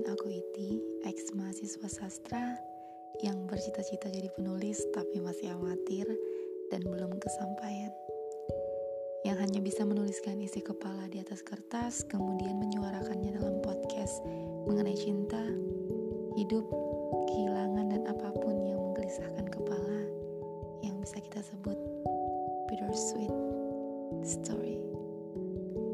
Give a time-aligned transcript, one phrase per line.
[0.00, 2.56] Kenalin aku Iti, ex mahasiswa sastra
[3.20, 6.08] yang bercita-cita jadi penulis tapi masih amatir
[6.72, 7.92] dan belum kesampaian.
[9.28, 14.24] Yang hanya bisa menuliskan isi kepala di atas kertas kemudian menyuarakannya dalam podcast
[14.64, 15.44] mengenai cinta,
[16.32, 16.64] hidup,
[17.28, 20.00] kehilangan dan apa pun yang menggelisahkan kepala
[20.80, 21.76] yang bisa kita sebut
[22.72, 23.36] bittersweet
[24.24, 24.80] story.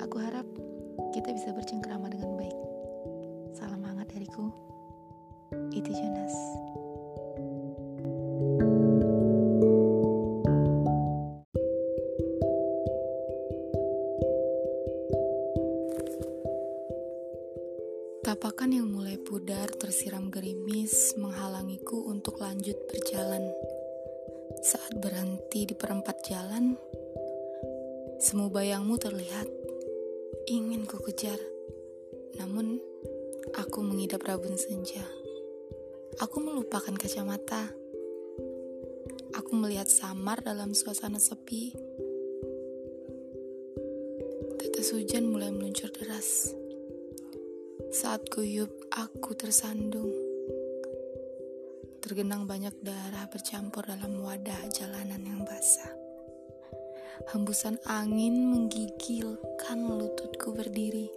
[0.00, 0.48] Aku harap
[1.12, 2.69] kita bisa bercengkrama dengan baik.
[4.30, 4.46] Dariku.
[5.74, 6.34] Itu Jonas.
[18.22, 23.50] Tapakan yang mulai pudar tersiram gerimis menghalangiku untuk lanjut berjalan.
[24.62, 26.78] Saat berhenti di perempat jalan,
[28.22, 29.50] semu bayangmu terlihat.
[30.46, 31.38] Ingin ku kejar,
[32.38, 32.78] namun
[33.56, 35.02] aku mengidap rabun senja.
[36.20, 37.72] Aku melupakan kacamata.
[39.34, 41.74] Aku melihat samar dalam suasana sepi.
[44.60, 46.52] Tetes hujan mulai meluncur deras.
[47.90, 50.12] Saat kuyup, aku tersandung.
[52.04, 55.90] Tergenang banyak darah bercampur dalam wadah jalanan yang basah.
[57.34, 61.10] Hembusan angin menggigilkan lututku berdiri.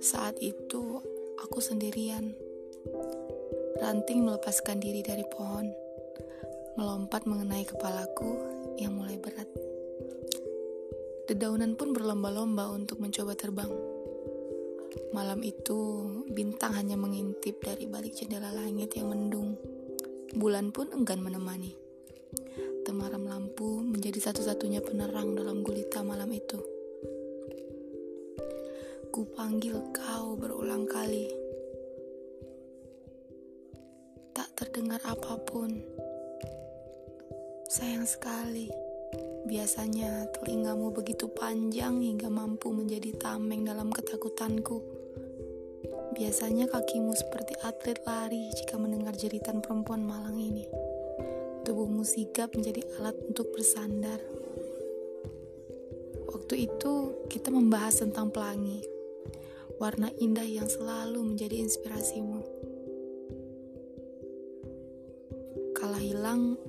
[0.00, 1.04] Saat itu,
[1.38, 2.32] aku sendirian.
[3.78, 5.68] Ranting melepaskan diri dari pohon,
[6.80, 8.40] melompat mengenai kepalaku
[8.80, 9.48] yang mulai berat.
[11.28, 13.70] Dedaunan pun berlomba-lomba untuk mencoba terbang
[15.10, 19.54] Malam itu, bintang hanya mengintip dari balik jendela langit yang mendung.
[20.34, 21.74] Bulan pun enggan menemani.
[22.86, 26.79] Temaram lampu menjadi satu-satunya penerang dalam gulita malam itu.
[29.20, 31.28] Ku panggil kau berulang kali.
[34.32, 35.76] Tak terdengar apa pun.
[37.68, 38.72] Sayang sekali.
[39.44, 44.80] Biasanya telingamu begitu panjang hingga mampu menjadi tameng dalam ketakutanku.
[46.16, 50.64] Biasanya kakimu seperti atlet lari jika mendengar jeritan perempuan malang ini.
[51.68, 54.16] Tubuhmu sigap menjadi alat untuk bersandar.
[56.24, 56.92] Waktu itu
[57.28, 58.99] kita membahas tentang pelangi,
[59.80, 62.44] warna indah yang selalu menjadi inspirasimu.
[65.72, 66.60] Kala hilang,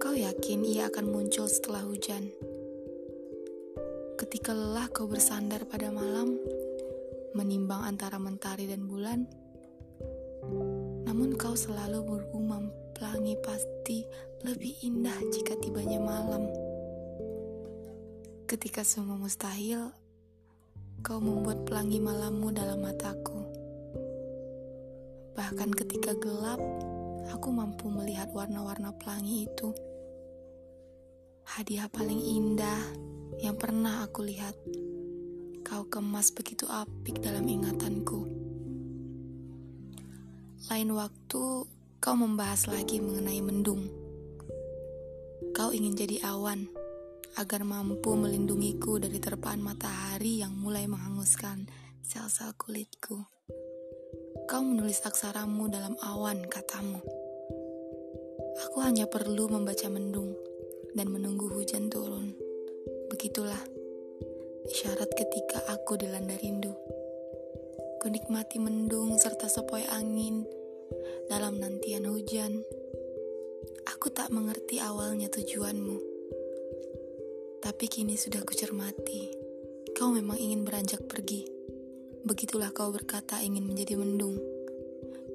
[0.00, 2.28] Kau yakin ia akan muncul setelah hujan?
[4.20, 6.36] Ketika lelah kau bersandar pada malam,
[7.32, 9.24] menimbang antara mentari dan bulan,
[11.08, 14.04] namun kau selalu bergumam pelangi pasti
[14.44, 16.48] lebih indah jika tibanya malam.
[18.44, 19.88] Ketika semua mustahil,
[21.00, 23.40] kau membuat pelangi malammu dalam mataku.
[25.32, 26.60] Bahkan ketika gelap,
[27.32, 29.72] aku mampu melihat warna-warna pelangi itu
[31.56, 32.78] hadiah paling indah
[33.40, 34.54] yang pernah aku lihat.
[35.64, 38.28] Kau kemas begitu apik dalam ingatanku.
[40.68, 41.44] Lain waktu,
[41.98, 43.88] kau membahas lagi mengenai mendung.
[45.56, 46.79] Kau ingin jadi awan
[47.40, 51.64] agar mampu melindungiku dari terpaan matahari yang mulai menghanguskan
[52.04, 53.16] sel-sel kulitku.
[54.44, 57.00] Kau menulis aksaramu dalam awan, katamu.
[58.68, 60.36] Aku hanya perlu membaca mendung
[60.92, 62.36] dan menunggu hujan turun.
[63.08, 63.64] Begitulah
[64.68, 66.76] isyarat ketika aku dilanda rindu.
[68.04, 70.44] Kunikmati mendung serta sepoi angin
[71.32, 72.60] dalam nantian hujan.
[73.96, 76.09] Aku tak mengerti awalnya tujuanmu.
[77.60, 79.28] Tapi kini sudah kucermati.
[79.92, 81.44] Kau memang ingin beranjak pergi.
[82.24, 84.40] Begitulah kau berkata ingin menjadi mendung.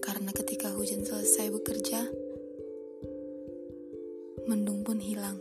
[0.00, 2.00] Karena ketika hujan selesai bekerja,
[4.48, 5.36] mendung pun hilang.